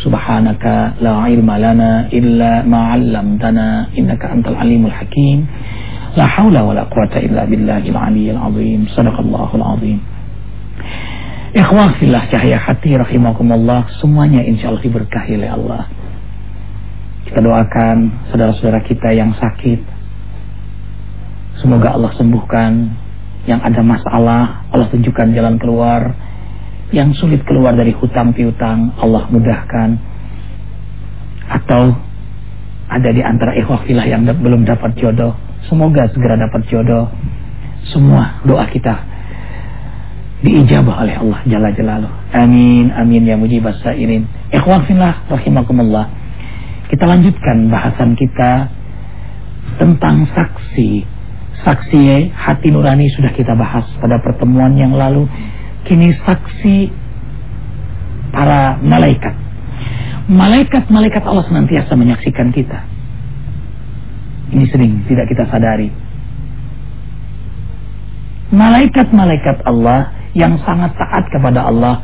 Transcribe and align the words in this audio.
subhanaka 0.00 0.96
la 1.04 1.28
ilma 1.28 1.60
lana 1.60 2.08
illa 2.10 2.64
ma 2.64 2.96
'allamtana 2.96 3.92
innaka 3.94 4.32
antal 4.32 4.56
alimul 4.56 4.92
hakim. 4.92 5.44
La 6.18 6.26
haula 6.26 6.66
wala 6.66 6.90
quwata 6.90 7.22
illa 7.22 7.46
billahil 7.46 7.94
aliyyil 7.94 8.40
azim. 8.40 8.80
Sadaqallahul 8.90 9.62
azim. 9.62 9.98
Ikhwah 11.54 11.98
fillah 11.98 12.26
cahaya 12.30 12.58
hati 12.58 12.98
rahimakumullah. 12.98 13.90
Semuanya 14.02 14.42
insyaallah 14.42 14.82
diberkahi 14.82 15.38
oleh 15.38 15.50
Allah. 15.50 15.82
Kita 17.30 17.38
doakan 17.42 18.26
saudara-saudara 18.34 18.82
kita 18.82 19.14
yang 19.14 19.34
sakit. 19.38 19.82
Semoga 21.62 21.94
Allah 21.94 22.10
sembuhkan. 22.18 22.70
Yang 23.46 23.60
ada 23.72 23.80
masalah 23.82 24.42
Allah 24.68 24.88
tunjukkan 24.90 25.32
jalan 25.32 25.56
keluar 25.56 26.12
yang 26.90 27.14
sulit 27.14 27.42
keluar 27.46 27.74
dari 27.74 27.94
hutang 27.94 28.34
piutang 28.34 28.94
Allah 28.98 29.26
mudahkan. 29.30 29.98
Atau 31.50 31.98
ada 32.90 33.10
di 33.14 33.22
antara 33.22 33.54
ikhwah 33.54 33.86
yang 33.86 34.26
belum 34.26 34.66
dapat 34.66 34.98
jodoh 34.98 35.34
semoga 35.68 36.08
segera 36.08 36.38
dapat 36.40 36.64
jodoh. 36.70 37.10
Semua 37.90 38.40
doa 38.44 38.64
kita 38.68 39.08
diijabah 40.40 41.04
oleh 41.04 41.16
Allah 41.16 41.40
jalla 41.44 41.70
jalaluh. 41.74 42.12
Amin 42.32 42.88
amin 42.94 43.28
ya 43.28 43.36
mujibas 43.36 43.76
sairin. 43.84 44.24
Ikhwah 44.54 44.86
filah 44.88 45.28
rahimakumullah. 45.28 46.08
Kita 46.88 47.04
lanjutkan 47.04 47.68
bahasan 47.68 48.16
kita 48.16 48.72
tentang 49.76 50.28
saksi. 50.32 51.20
Saksi 51.60 52.32
hati 52.32 52.72
nurani 52.72 53.12
sudah 53.12 53.36
kita 53.36 53.52
bahas 53.52 53.84
pada 54.00 54.16
pertemuan 54.24 54.72
yang 54.80 54.96
lalu 54.96 55.28
kini 55.84 56.16
saksi 56.24 56.76
para 58.30 58.78
malaikat. 58.80 59.34
Malaikat-malaikat 60.30 61.26
Allah 61.26 61.44
senantiasa 61.50 61.92
menyaksikan 61.98 62.54
kita. 62.54 62.78
Ini 64.50 64.64
sering 64.70 65.06
tidak 65.06 65.26
kita 65.30 65.46
sadari. 65.50 65.90
Malaikat-malaikat 68.50 69.62
Allah 69.62 70.10
yang 70.34 70.58
sangat 70.62 70.94
taat 70.94 71.26
kepada 71.30 71.66
Allah 71.66 72.02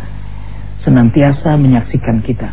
senantiasa 0.83 1.59
menyaksikan 1.59 2.23
kita. 2.23 2.51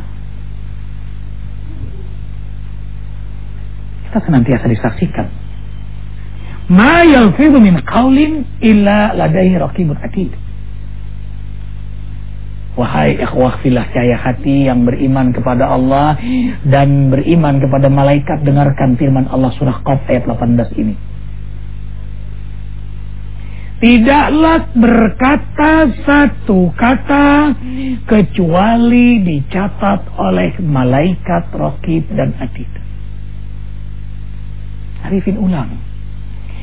Kita 4.09 4.19
senantiasa 4.29 4.66
disaksikan. 4.69 5.28
Ma 6.69 7.01
yalfidu 7.06 7.57
min 7.62 7.81
qawlin 7.81 8.45
illa 8.62 9.13
ladaihi 9.13 9.57
raqibun 9.57 9.97
atid. 10.01 10.33
Wahai 12.73 13.22
ikhwah 13.22 13.61
filah 13.61 13.85
cahaya 13.94 14.17
hati 14.17 14.66
yang 14.66 14.81
beriman 14.81 15.29
kepada 15.29 15.69
Allah 15.69 16.17
dan 16.66 17.13
beriman 17.13 17.61
kepada 17.61 17.85
malaikat 17.85 18.41
dengarkan 18.41 18.97
firman 18.97 19.29
Allah 19.29 19.53
surah 19.53 19.85
Qaf 19.85 20.09
ayat 20.09 20.25
18 20.25 20.81
ini. 20.81 20.95
Tidaklah 23.83 24.73
berkata 24.79 25.91
satu 26.07 26.72
kata 26.73 27.51
kecuali 28.07 29.22
dicatat 29.22 30.07
oleh 30.17 30.56
malaikat 30.63 31.51
rokib 31.51 32.09
dan 32.16 32.31
atid. 32.41 32.72
Arifin 35.03 35.35
ulang. 35.35 35.93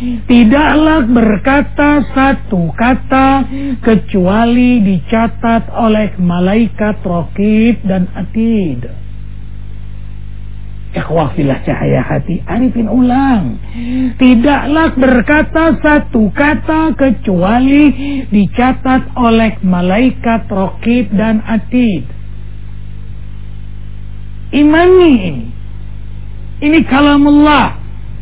Tidaklah 0.00 1.04
berkata 1.12 2.00
satu 2.16 2.72
kata 2.72 3.44
kecuali 3.84 4.80
dicatat 4.80 5.68
oleh 5.76 6.16
malaikat 6.16 7.04
rokib 7.04 7.84
dan 7.84 8.08
atid. 8.16 8.88
Ikhwah 10.90 11.30
filah 11.38 11.62
cahaya 11.62 12.02
hati 12.02 12.42
Arifin 12.48 12.88
ulang. 12.90 13.62
Tidaklah 14.18 14.98
berkata 14.98 15.78
satu 15.78 16.34
kata 16.34 16.98
Kecuali 16.98 17.94
dicatat 18.26 19.14
oleh 19.14 19.54
Malaikat 19.62 20.50
rokib 20.50 21.14
dan 21.14 21.46
atid. 21.46 22.08
Imani 24.50 25.12
ini. 25.14 25.46
Ini 26.60 26.80
kalamullah 26.90 27.79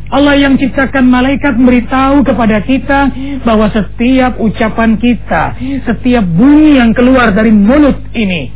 Allah 0.09 0.33
yang 0.41 0.57
ciptakan 0.57 1.05
malaikat 1.05 1.53
memberitahu 1.53 2.25
kepada 2.25 2.65
kita 2.65 3.13
bahwa 3.45 3.69
setiap 3.69 4.41
ucapan 4.41 4.97
kita, 4.97 5.53
setiap 5.85 6.25
bunyi 6.25 6.81
yang 6.81 6.97
keluar 6.97 7.29
dari 7.29 7.53
mulut 7.53 8.09
ini, 8.17 8.49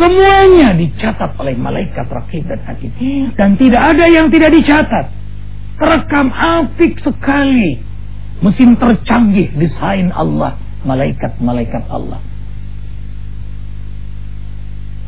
semuanya 0.00 0.72
dicatat 0.72 1.36
oleh 1.36 1.52
malaikat 1.60 2.08
rakib 2.08 2.48
dan 2.48 2.64
hakim. 2.64 2.88
Dan 3.36 3.60
tidak 3.60 3.82
ada 3.84 4.08
yang 4.08 4.32
tidak 4.32 4.48
dicatat. 4.48 5.12
Terekam 5.76 6.32
apik 6.32 7.04
sekali. 7.04 7.76
Mesin 8.40 8.72
tercanggih 8.80 9.52
desain 9.52 10.08
Allah. 10.08 10.56
Malaikat-malaikat 10.88 11.84
Allah. 11.92 12.18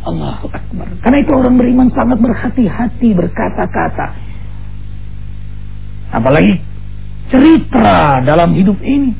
Allahu 0.05 0.53
Akbar. 0.53 0.93
Karena 1.01 1.19
itu 1.25 1.33
orang 1.33 1.57
beriman 1.57 1.89
sangat 1.97 2.21
berhati-hati 2.21 3.17
berkata-kata 3.17 4.34
apalagi 6.15 6.63
cerita 7.28 8.22
dalam 8.22 8.55
hidup 8.55 8.78
ini. 8.81 9.13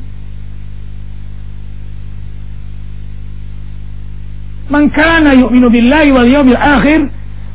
Man 4.65 4.89
kana 4.89 5.37
yu'minu 5.37 5.69
billahi 5.69 6.09
wal 6.09 6.25
yawmil 6.25 6.57
akhir 6.57 7.11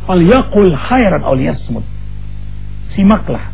falyaqul 0.07 0.73
khairan 0.77 1.27
aw 1.27 1.35
liyasmut. 1.35 1.83
Simaklah 2.95 3.51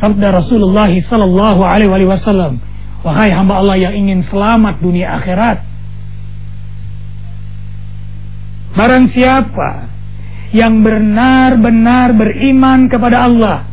sabda 0.00 0.32
Rasulullah 0.32 0.88
sallallahu 0.88 1.60
alaihi 1.60 2.08
wasallam, 2.08 2.56
wahai 3.04 3.28
hamba 3.34 3.60
Allah 3.60 3.76
yang 3.76 3.94
ingin 3.96 4.24
selamat 4.32 4.80
dunia 4.80 5.20
akhirat. 5.20 5.60
Barang 8.70 9.12
siapa 9.12 9.92
yang 10.56 10.80
benar-benar 10.80 12.16
beriman 12.16 12.88
kepada 12.88 13.28
Allah 13.28 13.69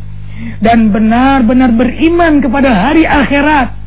dan 0.61 0.89
benar-benar 0.93 1.73
beriman 1.73 2.41
kepada 2.41 2.69
hari 2.71 3.03
akhirat 3.05 3.77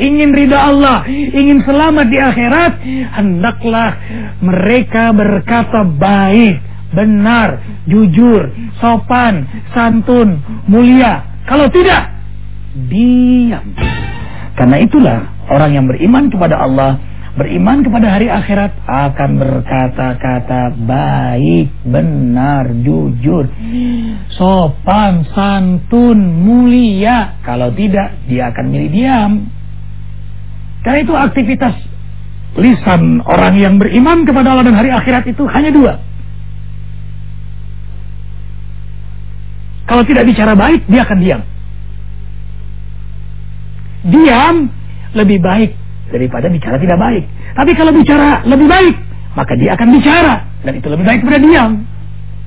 ingin 0.00 0.32
ridha 0.32 0.56
Allah, 0.56 1.04
ingin 1.10 1.60
selamat 1.60 2.06
di 2.08 2.18
akhirat, 2.18 2.72
hendaklah 3.20 4.00
mereka 4.40 5.12
berkata 5.12 5.84
baik, 5.84 6.56
benar, 6.96 7.60
jujur, 7.84 8.48
sopan, 8.80 9.44
santun, 9.76 10.40
mulia. 10.64 11.44
Kalau 11.44 11.68
tidak, 11.68 12.16
diam. 12.88 13.76
Karena 14.56 14.76
itulah 14.80 15.18
orang 15.52 15.76
yang 15.76 15.84
beriman 15.84 16.32
kepada 16.32 16.64
Allah, 16.64 16.96
beriman 17.38 17.86
kepada 17.86 18.18
hari 18.18 18.26
akhirat 18.26 18.74
akan 18.86 19.30
berkata-kata 19.38 20.74
baik, 20.82 21.70
benar, 21.86 22.74
jujur, 22.82 23.46
sopan, 24.34 25.26
santun, 25.30 26.18
mulia. 26.42 27.38
Kalau 27.46 27.70
tidak, 27.70 28.18
dia 28.26 28.50
akan 28.50 28.64
milih 28.70 28.90
diam. 28.90 29.32
Karena 30.82 30.98
itu 31.04 31.14
aktivitas 31.14 31.76
lisan 32.58 33.22
orang 33.22 33.54
yang 33.60 33.74
beriman 33.78 34.26
kepada 34.26 34.56
Allah 34.56 34.66
dan 34.66 34.74
hari 34.74 34.90
akhirat 34.90 35.22
itu 35.30 35.46
hanya 35.46 35.70
dua. 35.70 35.92
Kalau 39.86 40.06
tidak 40.06 40.26
bicara 40.26 40.54
baik, 40.54 40.86
dia 40.86 41.02
akan 41.02 41.18
diam. 41.18 41.42
Diam 44.06 44.56
lebih 45.14 45.42
baik 45.42 45.79
daripada 46.10 46.50
bicara 46.50 46.76
tidak 46.76 46.98
baik. 46.98 47.24
Tapi 47.56 47.70
kalau 47.78 47.92
bicara 47.94 48.42
lebih 48.44 48.66
baik, 48.66 48.96
maka 49.38 49.52
dia 49.56 49.78
akan 49.78 49.88
bicara. 49.94 50.34
Dan 50.66 50.72
itu 50.76 50.86
lebih 50.90 51.06
baik 51.06 51.20
daripada 51.24 51.40
diam. 51.40 51.72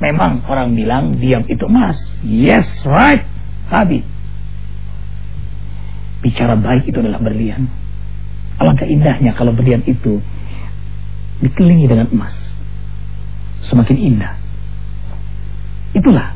Memang 0.03 0.43
orang 0.51 0.75
bilang 0.75 1.15
diam 1.17 1.47
itu 1.47 1.63
emas. 1.65 1.95
Yes, 2.27 2.67
right. 2.83 3.23
Tapi 3.71 4.03
bicara 6.23 6.59
baik 6.59 6.87
itu 6.87 6.99
adalah 6.99 7.19
berlian. 7.23 7.67
Alangkah 8.59 8.87
indahnya 8.87 9.35
kalau 9.35 9.55
berlian 9.55 9.83
itu 9.87 10.19
dikelilingi 11.43 11.87
dengan 11.87 12.07
emas. 12.11 12.35
Semakin 13.67 13.97
indah. 13.97 14.33
Itulah 15.95 16.35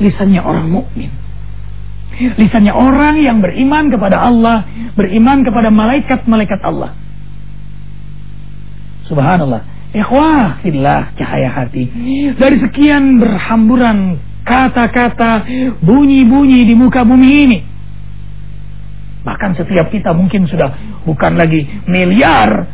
lisannya 0.00 0.40
orang 0.44 0.68
mukmin. 0.68 1.12
Lisannya 2.16 2.72
orang 2.72 3.20
yang 3.20 3.44
beriman 3.44 3.92
kepada 3.92 4.24
Allah, 4.24 4.64
beriman 4.96 5.44
kepada 5.44 5.68
malaikat-malaikat 5.68 6.60
Allah. 6.64 6.96
Subhanallah. 9.06 9.62
Ikhwah 9.96 10.60
fillah 10.60 11.14
cahaya 11.16 11.48
hati. 11.52 11.88
Dari 12.36 12.56
sekian 12.60 13.22
berhamburan 13.22 14.20
kata-kata, 14.44 15.46
bunyi-bunyi 15.80 16.68
di 16.68 16.74
muka 16.76 17.06
bumi 17.06 17.30
ini. 17.48 17.58
Bahkan 19.24 19.58
setiap 19.58 19.90
kita 19.90 20.14
mungkin 20.14 20.46
sudah 20.46 21.02
bukan 21.02 21.34
lagi 21.34 21.66
miliar, 21.90 22.68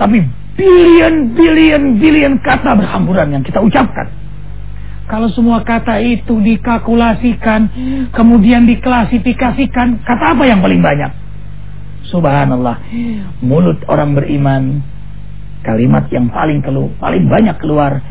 tapi 0.00 0.24
billion, 0.56 1.36
billion, 1.36 1.82
billion 2.00 2.32
kata 2.40 2.74
berhamburan 2.74 3.28
yang 3.34 3.44
kita 3.44 3.60
ucapkan. 3.60 4.08
Kalau 5.08 5.32
semua 5.32 5.64
kata 5.64 6.04
itu 6.04 6.36
dikalkulasikan, 6.36 7.60
kemudian 8.12 8.68
diklasifikasikan, 8.68 10.04
kata 10.04 10.36
apa 10.36 10.44
yang 10.44 10.60
paling 10.60 10.84
banyak? 10.84 11.08
Subhanallah. 12.12 12.76
Mulut 13.40 13.80
orang 13.88 14.12
beriman, 14.12 14.84
kalimat 15.64 16.12
yang 16.12 16.28
paling 16.28 16.60
keluar, 16.60 16.92
paling 17.00 17.24
banyak 17.24 17.56
keluar, 17.56 18.04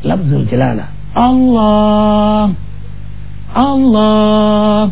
lafzul 0.00 0.48
jalalah. 0.48 0.88
Allah. 1.12 2.56
Allah. 3.52 4.88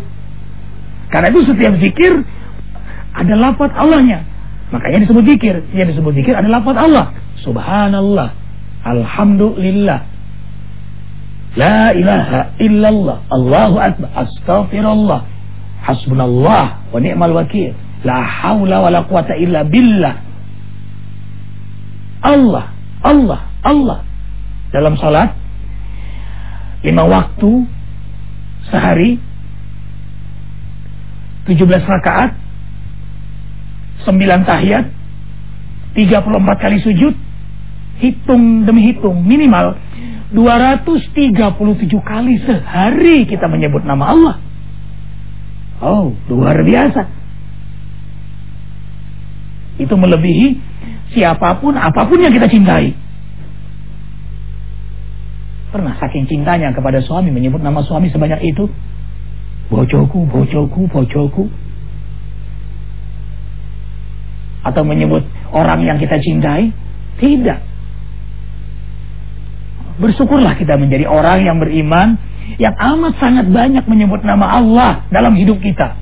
Karena 1.09 1.33
itu 1.33 1.49
setiap 1.49 1.81
zikir 1.81 2.13
ada 3.17 3.35
lafaz 3.41 3.73
Allahnya. 3.73 4.21
Makanya 4.69 5.09
disebut 5.09 5.25
zikir. 5.25 5.65
Yang 5.73 5.97
disebut 5.97 6.13
zikir 6.13 6.35
ada 6.37 6.49
lafaz 6.49 6.77
Allah. 6.77 7.17
Subhanallah. 7.41 8.37
Alhamdulillah. 8.85 10.18
La 11.57 11.95
ilaha 11.97 12.53
illallah. 12.61 13.25
Allahu 13.33 13.77
akbar. 13.81 14.09
Astaghfirullah. 14.13 15.21
Hasbunallah 15.85 16.93
wa 16.93 16.99
ni'mal 17.01 17.33
wakil. 17.33 17.73
La 18.05 18.21
haula 18.23 18.85
wa 18.85 18.91
la 18.93 19.01
quwata 19.07 19.39
illa 19.39 19.65
billah. 19.65 20.15
Allah, 22.23 22.75
Allah, 23.01 23.41
Allah. 23.65 23.99
Dalam 24.69 24.99
salat 25.01 25.33
lima 26.85 27.09
waktu 27.09 27.67
sehari 28.69 29.19
17 31.49 31.65
rakaat 31.89 32.37
9 34.05 34.45
tahiyat, 34.45 34.87
34 35.97 36.63
kali 36.63 36.79
sujud, 36.85 37.15
hitung 37.99 38.69
demi 38.69 38.93
hitung 38.93 39.25
minimal 39.25 39.75
237 40.29 41.89
kali 42.05 42.35
sehari 42.45 43.25
kita 43.25 43.49
menyebut 43.49 43.85
nama 43.85 44.05
Allah. 44.13 44.37
Oh, 45.79 46.13
luar 46.29 46.61
biasa. 46.61 47.09
Itu 49.79 49.95
melebihi 49.95 50.59
siapa 51.15 51.63
pun, 51.63 51.79
apa 51.79 52.05
pun 52.11 52.19
yang 52.19 52.35
kita 52.35 52.51
cintai. 52.51 52.93
Pernah 55.69 55.95
saking 56.01 56.27
cintanya 56.27 56.73
kepada 56.73 56.99
suami 57.05 57.31
menyebut 57.31 57.63
nama 57.63 57.81
suami 57.85 58.11
sebanyak 58.11 58.41
itu. 58.43 58.69
Bojoku, 59.69 60.25
bojoku, 60.29 60.89
bojoku. 60.89 61.45
atau 64.69 64.83
menyebut 64.85 65.25
orang 65.55 65.81
yang 65.87 65.97
kita 65.97 66.21
cintai? 66.21 66.71
Tidak. 67.19 67.61
Bersyukurlah 69.99 70.55
kita 70.55 70.79
menjadi 70.79 71.11
orang 71.11 71.43
yang 71.43 71.59
beriman 71.59 72.19
yang 72.57 72.73
amat 72.73 73.19
sangat 73.19 73.51
banyak 73.51 73.85
menyebut 73.85 74.23
nama 74.23 74.63
Allah 74.63 74.93
dalam 75.11 75.35
hidup 75.35 75.59
kita. 75.59 75.99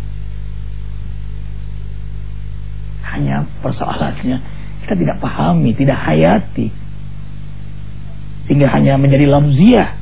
Hanya 3.16 3.48
persoalannya 3.64 4.38
kita 4.84 4.94
tidak 4.94 5.16
pahami, 5.19 5.75
tidak 5.75 5.98
hayati. 5.98 6.70
Sehingga 8.46 8.70
hanya 8.70 8.94
menjadi 9.00 9.26
lamziah. 9.26 9.99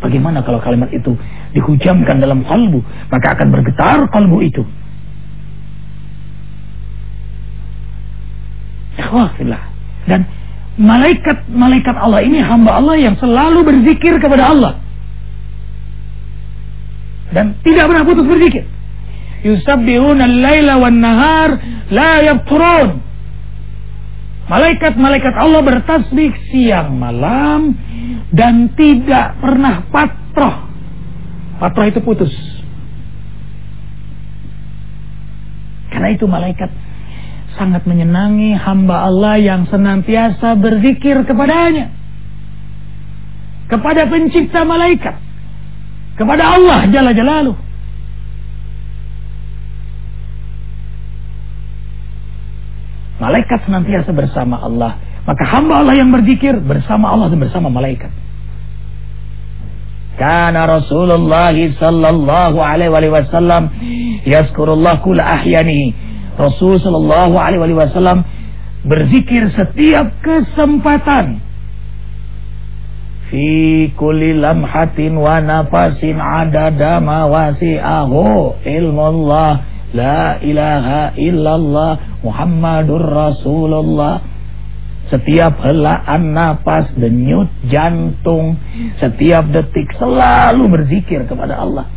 Bagaimana 0.00 0.40
kalau 0.42 0.58
kalimat 0.64 0.88
itu 0.90 1.14
dihujamkan 1.52 2.18
dalam 2.18 2.42
kalbu, 2.42 2.80
maka 3.12 3.36
akan 3.36 3.48
bergetar 3.52 4.08
kalbu 4.10 4.40
itu. 4.42 4.64
Ikhwafillah. 8.98 9.62
Dan 10.10 10.26
malaikat-malaikat 10.74 11.94
Allah 11.94 12.26
ini 12.26 12.42
hamba 12.42 12.82
Allah 12.82 12.98
yang 12.98 13.14
selalu 13.22 13.62
berzikir 13.62 14.18
kepada 14.18 14.50
Allah. 14.50 14.72
Dan 17.30 17.54
tidak 17.62 17.86
pernah 17.86 18.02
putus 18.02 18.26
berzikir. 18.26 18.66
Yusabbihuna 19.46 20.26
al-laila 20.26 20.82
wan 20.82 20.98
nahar 20.98 21.50
la 21.94 22.26
yabturun. 22.26 23.06
Malaikat-malaikat 24.50 25.34
Allah 25.38 25.62
bertasbih 25.62 26.34
siang 26.50 26.98
malam 26.98 27.78
dan 28.34 28.74
tidak 28.74 29.38
pernah 29.38 29.86
patroh. 29.94 30.66
Patroh 31.62 31.86
itu 31.86 32.02
putus. 32.02 32.34
Karena 35.94 36.10
itu 36.10 36.26
malaikat 36.26 36.89
sangat 37.58 37.86
menyenangi 37.86 38.54
hamba 38.54 39.06
Allah 39.06 39.40
yang 39.40 39.66
senantiasa 39.66 40.58
berzikir 40.58 41.22
kepadanya. 41.26 41.90
Kepada 43.70 44.06
pencipta 44.10 44.66
malaikat. 44.66 45.16
Kepada 46.18 46.58
Allah 46.58 46.90
Jalla 46.90 47.14
Jalaluh. 47.14 47.56
Malaikat 53.20 53.68
senantiasa 53.68 54.10
bersama 54.16 54.58
Allah. 54.58 54.96
Maka 55.28 55.44
hamba 55.44 55.84
Allah 55.84 55.94
yang 55.94 56.10
berzikir 56.10 56.56
bersama 56.64 57.12
Allah 57.12 57.28
dan 57.28 57.38
bersama 57.38 57.68
malaikat. 57.68 58.10
Karena 60.16 60.68
Rasulullah 60.68 61.52
sallallahu 61.56 62.58
alaihi 62.60 63.08
wasallam 63.08 63.72
yazkurullah 64.28 65.00
kula 65.00 65.24
ahyanihi 65.40 65.96
Rasul 66.40 66.80
Shallallahu 66.80 67.36
Alaihi 67.36 67.76
Wasallam 67.76 68.24
berzikir 68.88 69.52
setiap 69.52 70.08
kesempatan. 70.24 71.44
Fi 73.28 73.86
kulli 73.94 74.34
lamhatin 74.34 75.14
wa 75.14 75.38
nafasin 75.38 76.18
adada 76.18 76.98
ma 76.98 77.30
wasi'ahu 77.30 78.58
ilmullah 78.66 79.62
la 79.94 80.40
ilaha 80.42 81.14
illallah 81.14 82.24
Muhammadur 82.26 83.06
Rasulullah 83.06 84.30
setiap 85.10 85.58
helaan 85.66 86.38
nafas, 86.38 86.86
denyut 86.94 87.50
jantung, 87.66 88.54
setiap 89.02 89.50
detik 89.50 89.90
selalu 89.98 90.70
berzikir 90.70 91.26
kepada 91.26 91.58
Allah. 91.66 91.90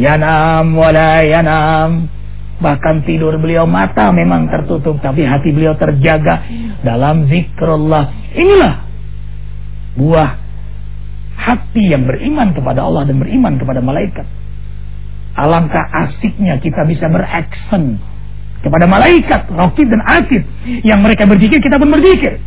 Yanam 0.00 0.76
wala 0.76 1.20
yanam. 1.24 2.08
Bahkan 2.62 3.02
tidur 3.04 3.36
beliau 3.42 3.66
mata 3.66 4.14
memang 4.14 4.48
tertutup. 4.48 5.00
Tapi 5.02 5.26
hati 5.26 5.50
beliau 5.50 5.74
terjaga. 5.76 6.46
dalam 6.84 7.26
zikrullah. 7.28 8.12
Inilah 8.32 8.74
buah 9.92 10.30
hati 11.36 11.92
yang 11.92 12.06
beriman 12.06 12.54
kepada 12.54 12.86
Allah 12.86 13.08
dan 13.08 13.18
beriman 13.18 13.58
kepada 13.58 13.82
malaikat. 13.82 14.24
Alangkah 15.32 15.88
asiknya 15.90 16.60
kita 16.60 16.84
bisa 16.84 17.08
beraksen 17.08 17.96
kepada 18.62 18.86
malaikat, 18.86 19.50
Rafid 19.50 19.88
dan 19.90 20.02
Atid. 20.06 20.42
Yang 20.86 21.00
mereka 21.02 21.24
berzikir, 21.26 21.58
kita 21.58 21.80
pun 21.80 21.90
berzikir. 21.90 22.38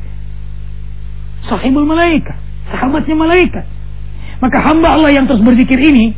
Sahibul 1.49 1.85
malaikat, 1.85 2.37
sahabatnya 2.71 3.15
malaikat. 3.17 3.65
Maka 4.39 4.57
hamba 4.63 4.95
Allah 4.97 5.11
yang 5.13 5.25
terus 5.27 5.43
berzikir 5.43 5.77
ini, 5.77 6.15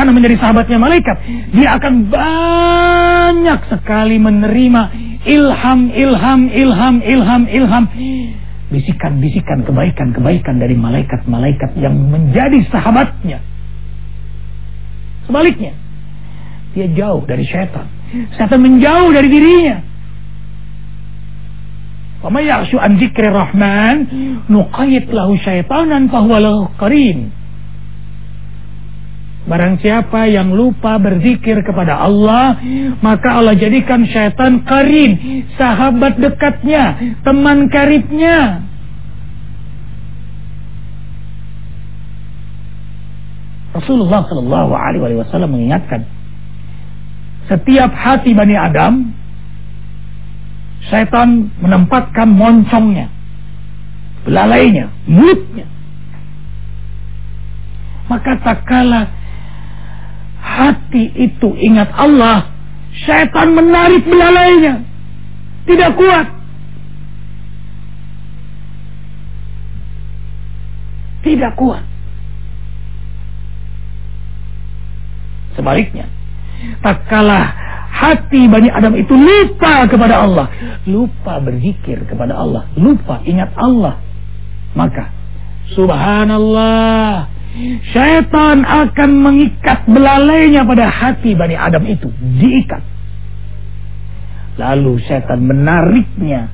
karena 0.00 0.16
menjadi 0.16 0.40
sahabatnya 0.40 0.80
malaikat, 0.80 1.16
dia 1.52 1.76
akan 1.76 2.08
banyak 2.08 3.60
sekali 3.68 4.16
menerima 4.16 4.82
ilham, 5.28 5.92
ilham, 5.92 6.40
ilham, 6.48 6.94
ilham, 7.04 7.42
ilham. 7.44 7.84
Bisikan-bisikan 8.72 9.68
kebaikan-kebaikan 9.68 10.56
dari 10.56 10.72
malaikat-malaikat 10.72 11.76
yang 11.76 12.00
menjadi 12.00 12.64
sahabatnya. 12.72 13.44
Sebaliknya, 15.28 15.76
dia 16.72 16.88
jauh 16.96 17.20
dari 17.28 17.44
syaitan. 17.44 17.84
Syaitan 18.40 18.56
menjauh 18.56 19.12
dari 19.12 19.28
dirinya. 19.28 19.84
Wa 22.24 22.32
may 22.32 22.48
ya'shu 22.48 22.80
rahman 23.20 23.96
nuqayyid 24.48 25.12
lahu 25.12 25.36
syaitanan 25.36 26.08
fahuwa 26.08 26.40
lahu 26.40 26.72
qarin. 26.80 27.36
Barang 29.50 29.82
siapa 29.82 30.30
yang 30.30 30.54
lupa 30.54 30.94
berzikir 31.02 31.58
kepada 31.66 31.98
Allah, 32.06 32.54
maka 33.02 33.42
Allah 33.42 33.58
jadikan 33.58 34.06
syaitan 34.06 34.62
karin, 34.62 35.42
sahabat 35.58 36.22
dekatnya, 36.22 37.18
teman 37.26 37.66
karibnya. 37.66 38.62
Rasulullah 43.74 44.22
Shallallahu 44.22 44.70
Alaihi 44.70 45.18
Wasallam 45.18 45.50
mengingatkan, 45.50 46.06
setiap 47.50 47.90
hati 47.90 48.30
bani 48.30 48.54
Adam, 48.54 49.10
syaitan 50.86 51.50
menempatkan 51.58 52.30
moncongnya, 52.30 53.10
belalainya, 54.22 54.94
mulutnya. 55.10 55.66
Maka 58.06 58.38
tak 58.46 58.62
kalah 58.66 59.19
hati 60.50 61.14
itu 61.14 61.54
ingat 61.54 61.94
Allah, 61.94 62.50
setan 63.06 63.54
menarik 63.54 64.02
belalainya. 64.02 64.82
Tidak 65.64 65.90
kuat. 65.94 66.26
Tidak 71.22 71.52
kuat. 71.54 71.84
Sebaliknya, 75.54 76.08
tak 76.80 77.04
kalah 77.06 77.52
hati 77.90 78.48
Bani 78.48 78.72
Adam 78.72 78.96
itu 78.96 79.12
lupa 79.12 79.84
kepada 79.84 80.24
Allah, 80.24 80.48
lupa 80.88 81.36
berzikir 81.42 82.08
kepada 82.08 82.32
Allah, 82.32 82.64
lupa 82.80 83.20
ingat 83.28 83.52
Allah, 83.60 84.00
maka 84.72 85.12
subhanallah 85.76 87.28
Syaitan 87.92 88.62
akan 88.64 89.10
mengikat 89.20 89.84
belalainya 89.88 90.64
pada 90.64 90.86
hati 90.88 91.34
Bani 91.34 91.56
Adam 91.56 91.84
itu. 91.86 92.08
Diikat. 92.40 92.82
Lalu 94.60 95.00
syaitan 95.04 95.40
menariknya 95.40 96.52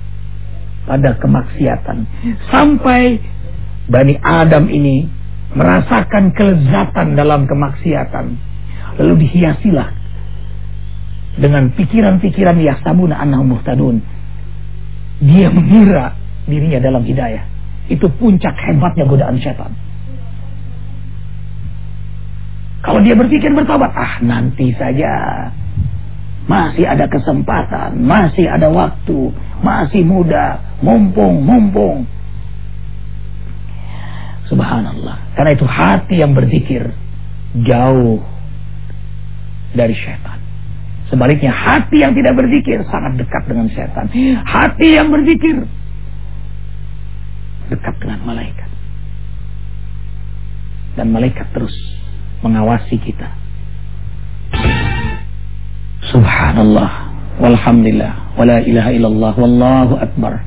pada 0.86 1.18
kemaksiatan. 1.18 2.06
Sampai 2.48 3.18
Bani 3.86 4.18
Adam 4.22 4.70
ini 4.70 5.06
merasakan 5.54 6.34
kelezatan 6.34 7.14
dalam 7.14 7.46
kemaksiatan. 7.46 8.24
Lalu 9.02 9.26
dihiasilah 9.26 9.88
dengan 11.36 11.70
pikiran-pikiran 11.76 12.56
yasabuna 12.56 13.20
annahum 13.20 13.58
muhtadun. 13.58 14.00
Dia 15.20 15.48
mengira 15.52 16.16
dirinya 16.48 16.80
dalam 16.80 17.04
hidayah. 17.04 17.44
Itu 17.86 18.10
puncak 18.10 18.56
hebatnya 18.56 19.06
godaan 19.06 19.38
syaitan. 19.38 19.85
Kalau 22.86 23.02
dia 23.02 23.18
berpikir 23.18 23.50
bertobat, 23.50 23.90
ah 23.98 24.22
nanti 24.22 24.70
saja. 24.78 25.10
Masih 26.46 26.86
ada 26.86 27.10
kesempatan, 27.10 27.98
masih 28.06 28.46
ada 28.46 28.70
waktu, 28.70 29.34
masih 29.58 30.06
muda, 30.06 30.62
mumpung, 30.78 31.42
mumpung. 31.42 32.06
Subhanallah. 34.46 35.34
Karena 35.34 35.58
itu 35.58 35.66
hati 35.66 36.22
yang 36.22 36.38
berzikir 36.38 36.94
jauh 37.66 38.22
dari 39.74 39.98
syaitan. 39.98 40.38
Sebaliknya 41.10 41.50
hati 41.50 42.06
yang 42.06 42.14
tidak 42.14 42.38
berzikir 42.38 42.86
sangat 42.86 43.18
dekat 43.18 43.42
dengan 43.50 43.66
syaitan. 43.66 44.06
Hati 44.46 44.94
yang 44.94 45.10
berzikir 45.10 45.66
dekat 47.74 47.98
dengan 47.98 48.22
malaikat. 48.22 48.70
Dan 50.94 51.10
malaikat 51.10 51.50
terus 51.50 51.74
mengawasi 52.46 52.96
kita. 53.02 53.26
Subhanallah, 56.06 56.90
walhamdulillah, 57.42 58.38
wala 58.38 58.62
ilaha 58.62 58.90
illallah, 58.94 59.32
wallahu 59.34 59.94
akbar. 59.98 60.46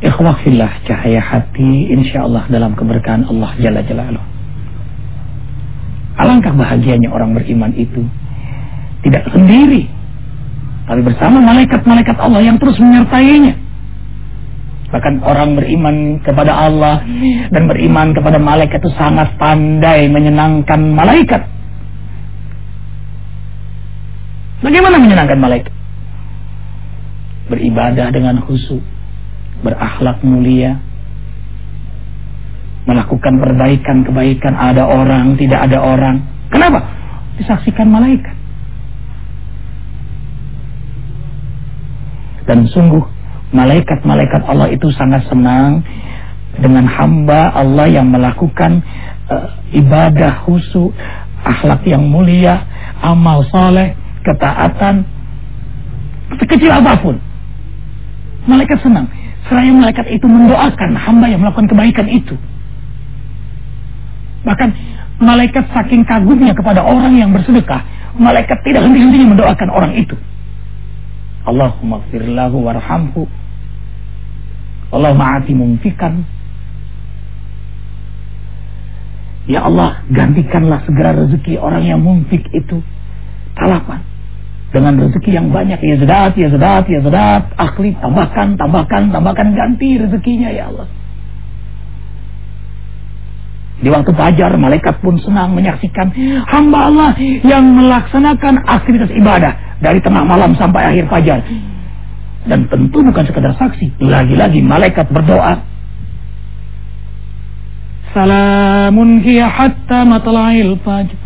Ikhwah 0.00 0.40
fillah, 0.44 0.72
cahaya 0.88 1.20
hati 1.20 1.92
insyaallah 1.92 2.48
dalam 2.48 2.72
keberkahan 2.72 3.28
Allah 3.28 3.52
Jalla 3.60 3.80
Jalaluh. 3.84 4.24
Alangkah 6.20 6.54
bahagianya 6.56 7.12
orang 7.12 7.36
beriman 7.36 7.72
itu 7.74 8.04
tidak 9.04 9.28
sendiri, 9.32 9.88
tapi 10.88 11.00
bersama 11.04 11.40
malaikat-malaikat 11.40 12.16
Allah 12.20 12.40
yang 12.40 12.56
terus 12.56 12.76
menyertainya. 12.80 13.63
Bahkan 14.94 15.26
orang 15.26 15.58
beriman 15.58 16.22
kepada 16.22 16.54
Allah 16.54 17.02
dan 17.50 17.66
beriman 17.66 18.14
kepada 18.14 18.38
malaikat 18.38 18.78
itu 18.78 18.94
sangat 18.94 19.34
pandai 19.42 20.06
menyenangkan 20.06 20.94
malaikat. 20.94 21.42
Bagaimana 24.62 25.02
menyenangkan 25.02 25.38
malaikat? 25.42 25.74
Beribadah 27.50 28.14
dengan 28.14 28.38
khusyuk, 28.46 28.86
berakhlak 29.66 30.22
mulia, 30.22 30.78
melakukan 32.86 33.34
perbaikan-kebaikan 33.42 34.54
ada 34.54 34.86
orang, 34.86 35.34
tidak 35.34 35.58
ada 35.66 35.82
orang. 35.82 36.22
Kenapa? 36.54 36.86
Disaksikan 37.42 37.90
malaikat. 37.90 38.38
Dan 42.46 42.70
sungguh 42.70 43.13
malaikat-malaikat 43.54 44.42
Allah 44.50 44.68
itu 44.74 44.90
sangat 44.92 45.24
senang 45.30 45.86
dengan 46.58 46.90
hamba 46.90 47.54
Allah 47.54 47.86
yang 47.86 48.10
melakukan 48.10 48.82
uh, 49.30 49.54
ibadah 49.70 50.42
khusyuk, 50.42 50.90
akhlak 51.46 51.86
yang 51.86 52.02
mulia, 52.10 52.66
amal 52.98 53.46
soleh, 53.48 53.94
ketaatan, 54.26 55.06
sekecil 56.38 56.70
apa 56.74 56.98
pun. 56.98 57.16
Malaikat 58.44 58.82
senang. 58.82 59.08
Seraya 59.48 59.72
malaikat 59.72 60.08
itu 60.10 60.26
mendoakan 60.26 60.90
hamba 60.98 61.26
yang 61.30 61.40
melakukan 61.40 61.68
kebaikan 61.68 62.06
itu. 62.10 62.34
Bahkan 64.44 64.68
malaikat 65.20 65.64
saking 65.72 66.04
kagumnya 66.04 66.52
kepada 66.52 66.84
orang 66.84 67.16
yang 67.16 67.32
bersedekah, 67.32 67.80
malaikat 68.20 68.60
tidak 68.64 68.84
henti-hentinya 68.84 69.36
mendoakan 69.36 69.68
orang 69.72 69.92
itu. 69.96 70.16
Allahumma 71.44 72.00
firlahu 72.08 72.64
warhamhu 72.64 73.28
Allah 74.94 75.12
ma'ati 75.12 75.52
mumfikan. 75.52 76.22
Ya 79.44 79.66
Allah, 79.68 80.00
gantikanlah 80.08 80.86
segera 80.88 81.12
rezeki 81.12 81.60
orang 81.60 81.84
yang 81.84 82.00
mumfik 82.00 82.48
itu. 82.54 82.80
Talapan. 83.52 84.00
Dengan 84.72 84.96
rezeki 84.98 85.30
yang 85.36 85.52
banyak. 85.52 85.78
Ya 85.84 85.96
zedat, 86.00 86.32
ya 86.34 86.48
zedat, 86.48 86.88
ya 86.88 86.98
zedat. 87.04 87.52
Akhli, 87.60 87.92
tambahkan, 88.00 88.56
tambahkan, 88.56 89.12
tambahkan. 89.12 89.46
Ganti 89.52 90.00
rezekinya 90.00 90.48
ya 90.48 90.72
Allah. 90.72 90.88
Di 93.84 93.92
waktu 93.92 94.16
fajar, 94.16 94.56
malaikat 94.56 95.02
pun 95.04 95.20
senang 95.20 95.52
menyaksikan 95.52 96.08
hamba 96.48 96.88
Allah 96.88 97.10
yang 97.44 97.68
melaksanakan 97.74 98.64
aktivitas 98.64 99.12
ibadah 99.12 99.76
dari 99.84 100.00
tengah 100.00 100.24
malam 100.24 100.56
sampai 100.56 100.94
akhir 100.94 101.04
fajar. 101.12 101.44
Dan 102.44 102.68
tentu 102.68 103.00
bukan 103.00 103.24
sekadar 103.24 103.56
saksi. 103.56 104.00
Lagi-lagi 104.04 104.60
malaikat 104.60 105.08
berdoa. 105.08 105.64
Salamun 108.12 109.24
hiya 109.24 109.48
hatta 109.50 110.06
matla'il 110.06 110.78
fajr. 110.84 111.18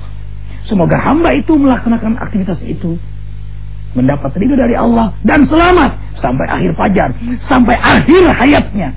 Semoga 0.64 0.96
hamba 1.00 1.36
itu 1.36 1.56
melaksanakan 1.58 2.16
aktivitas 2.22 2.60
itu. 2.64 2.96
Mendapat 3.96 4.30
ridho 4.38 4.54
dari 4.54 4.78
Allah. 4.78 5.12
Dan 5.26 5.48
selamat 5.48 6.20
sampai 6.22 6.46
akhir 6.48 6.70
fajar, 6.76 7.10
sampai 7.48 7.76
akhir 7.76 8.22
hayatnya. 8.36 8.88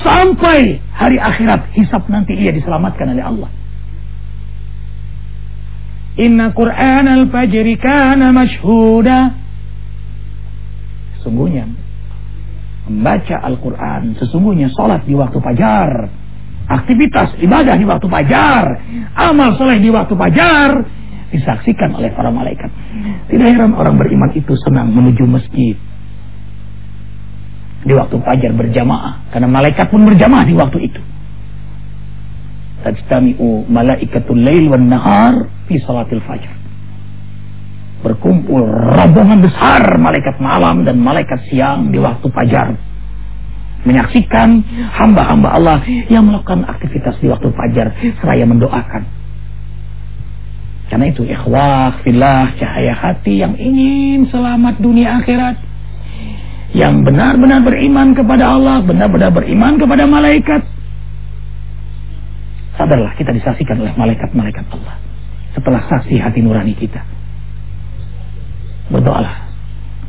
Sampai 0.00 0.80
hari 0.94 1.18
akhirat 1.20 1.72
hisab 1.76 2.08
nanti 2.08 2.32
ia 2.36 2.52
diselamatkan 2.54 3.10
oleh 3.16 3.24
Allah. 3.24 3.50
Inna 6.20 6.52
Qur'an 6.52 7.06
al-fajri 7.06 7.78
kana 7.80 8.34
mashhuda. 8.34 9.39
Sesungguhnya 11.20 11.68
membaca 12.88 13.36
Al-Quran, 13.44 14.16
sesungguhnya 14.16 14.72
sholat 14.72 15.04
di 15.04 15.12
waktu 15.12 15.36
fajar, 15.36 16.08
aktivitas 16.64 17.36
ibadah 17.44 17.76
di 17.76 17.84
waktu 17.84 18.08
fajar, 18.08 18.64
amal 19.12 19.52
soleh 19.60 19.84
di 19.84 19.92
waktu 19.92 20.16
fajar, 20.16 20.80
disaksikan 21.28 21.92
oleh 21.92 22.08
para 22.16 22.32
malaikat. 22.32 22.72
Tidak 23.28 23.48
heran 23.52 23.76
orang 23.76 24.00
beriman 24.00 24.32
itu 24.32 24.56
senang 24.64 24.96
menuju 24.96 25.28
masjid 25.28 25.76
di 27.80 27.92
waktu 27.92 28.16
fajar 28.24 28.56
berjamaah, 28.56 29.28
karena 29.28 29.48
malaikat 29.48 29.92
pun 29.92 30.08
berjamaah 30.08 30.48
di 30.48 30.56
waktu 30.56 30.78
itu. 30.88 31.00
Tajtami'u 32.80 33.68
malaikatul 33.68 34.40
lail 34.40 34.72
wan 34.72 34.88
nahar 34.88 35.52
fi 35.68 35.76
salatil 35.84 36.24
fajar 36.24 36.59
berkumpul 38.00 38.64
rombongan 38.96 39.44
besar 39.44 40.00
malaikat 40.00 40.40
malam 40.40 40.88
dan 40.88 40.96
malaikat 41.00 41.44
siang 41.52 41.92
di 41.92 42.00
waktu 42.00 42.26
fajar. 42.32 42.76
Menyaksikan 43.80 44.60
hamba-hamba 44.92 45.56
Allah 45.56 45.80
yang 46.12 46.28
melakukan 46.28 46.68
aktivitas 46.68 47.16
di 47.20 47.32
waktu 47.32 47.48
fajar 47.48 47.96
seraya 48.20 48.44
mendoakan. 48.44 49.08
Karena 50.92 51.06
itu 51.08 51.22
ikhwah 51.24 52.02
filah 52.04 52.50
cahaya 52.60 52.92
hati 52.92 53.40
yang 53.40 53.56
ingin 53.56 54.28
selamat 54.28 54.82
dunia 54.82 55.22
akhirat. 55.22 55.56
Yang 56.76 56.94
benar-benar 57.08 57.64
beriman 57.64 58.12
kepada 58.12 58.52
Allah 58.52 58.84
benar-benar 58.84 59.32
beriman 59.32 59.80
kepada 59.80 60.04
malaikat. 60.04 60.60
Sadarlah 62.76 63.16
kita 63.16 63.32
disaksikan 63.32 63.80
oleh 63.80 63.96
malaikat-malaikat 63.96 64.66
Allah. 64.76 64.96
Setelah 65.56 65.82
saksi 65.88 66.20
hati 66.20 66.44
nurani 66.44 66.76
kita 66.76 67.19
Berdoalah. 68.90 69.34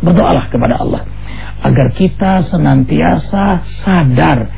Berdoalah 0.01 0.45
kepada 0.49 0.81
Allah. 0.81 1.05
Agar 1.61 1.93
kita 1.93 2.49
senantiasa 2.49 3.61
sadar 3.85 4.49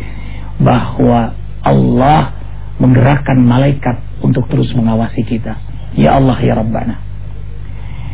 bahwa 0.64 1.36
Allah 1.60 2.32
menggerakkan 2.80 3.44
malaikat 3.44 4.00
untuk 4.24 4.48
terus 4.48 4.72
mengawasi 4.72 5.28
kita. 5.28 5.60
Ya 6.00 6.16
Allah, 6.16 6.40
Ya 6.40 6.56
Rabbana. 6.56 6.96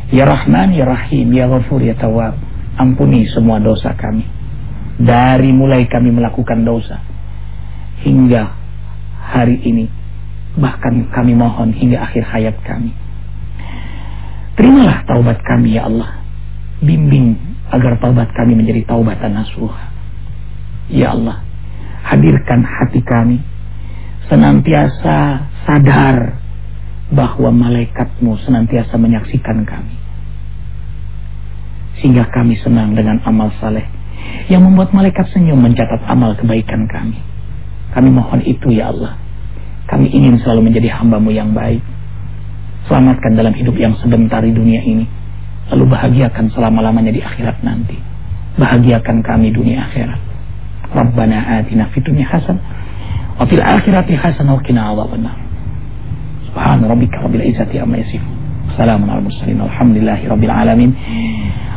Ya 0.10 0.26
Rahman, 0.26 0.74
Ya 0.74 0.90
Rahim, 0.90 1.30
Ya 1.30 1.46
Ghafur, 1.46 1.86
Ya 1.86 1.94
Tawab. 1.94 2.34
Ampuni 2.82 3.30
semua 3.30 3.62
dosa 3.62 3.94
kami. 3.94 4.26
Dari 4.98 5.54
mulai 5.54 5.86
kami 5.86 6.10
melakukan 6.10 6.66
dosa. 6.66 6.98
Hingga 8.02 8.44
hari 9.22 9.62
ini. 9.62 9.86
Bahkan 10.58 11.14
kami 11.14 11.38
mohon 11.38 11.78
hingga 11.78 12.10
akhir 12.10 12.26
hayat 12.26 12.58
kami 12.66 12.92
Terimalah 14.60 15.08
taubat 15.08 15.40
kami 15.48 15.80
ya 15.80 15.88
Allah. 15.88 16.20
Bimbing 16.84 17.40
agar 17.72 17.96
taubat 18.04 18.28
kami 18.36 18.60
menjadi 18.60 18.84
taubatan 18.92 19.40
nasuh. 19.40 19.72
Ya 20.92 21.16
Allah, 21.16 21.40
hadirkan 22.04 22.68
hati 22.68 23.00
kami 23.00 23.40
senantiasa 24.28 25.48
sadar 25.64 26.36
bahwa 27.08 27.56
malaikatmu 27.56 28.36
senantiasa 28.44 29.00
menyaksikan 29.00 29.64
kami. 29.64 29.96
Sehingga 32.04 32.28
kami 32.28 32.60
senang 32.60 33.00
dengan 33.00 33.24
amal 33.24 33.56
saleh 33.64 33.88
yang 34.52 34.68
membuat 34.68 34.92
malaikat 34.92 35.32
senyum 35.32 35.56
mencatat 35.56 36.04
amal 36.04 36.36
kebaikan 36.36 36.84
kami. 36.92 37.16
Kami 37.96 38.10
mohon 38.12 38.44
itu 38.44 38.76
ya 38.76 38.92
Allah. 38.92 39.16
Kami 39.88 40.12
ingin 40.12 40.36
selalu 40.44 40.68
menjadi 40.68 41.00
hambamu 41.00 41.32
yang 41.32 41.56
baik 41.56 41.80
Selamatkan 42.88 43.36
dalam 43.36 43.52
hidup 43.58 43.76
yang 43.76 43.98
sebentar 44.00 44.40
di 44.40 44.54
dunia 44.56 44.80
ini. 44.80 45.06
Lalu 45.70 45.86
bahagiakan 45.92 46.50
selama-lamanya 46.54 47.14
di 47.14 47.22
akhirat 47.22 47.62
nanti. 47.62 47.98
Bahagiakan 48.58 49.22
kami 49.22 49.54
dunia 49.54 49.86
akhirat. 49.86 50.20
Rabbana 50.90 51.62
atina 51.62 51.86
fid 51.94 52.02
dunya 52.02 52.26
hasan 52.26 52.58
wa 53.38 53.46
fil 53.46 53.62
akhirati 53.62 54.18
hasan 54.18 54.50
wa 54.50 54.58
qina 54.66 54.90
adzabannar. 54.90 55.38
Subhana 56.50 56.90
rabbika 56.90 57.22
rabbil 57.22 57.46
izzati 57.46 57.78
amma 57.78 58.02
yasifun. 58.02 58.34
Assalamu 58.74 59.06
ala 59.06 59.22
mursalin. 59.22 59.62
Alhamdulillahi 59.62 60.24
rabbil 60.26 60.54
alamin. 60.54 60.92